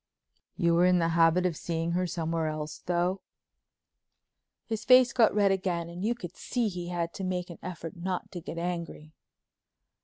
"You 0.57 0.73
were 0.73 0.87
in 0.87 0.97
the 0.97 1.09
habit 1.09 1.45
of 1.45 1.55
seeing 1.55 1.91
her 1.91 2.07
somewhere 2.07 2.47
else, 2.47 2.79
though?" 2.87 3.21
His 4.65 4.83
face 4.83 5.13
got 5.13 5.31
red 5.35 5.51
again 5.51 5.89
and 5.89 6.03
you 6.03 6.15
could 6.15 6.35
see 6.35 6.69
he 6.69 6.87
had 6.87 7.13
to 7.13 7.23
make 7.23 7.51
an 7.51 7.59
effort 7.61 7.95
not 7.95 8.31
to 8.31 8.41
get 8.41 8.57
angry. 8.57 9.13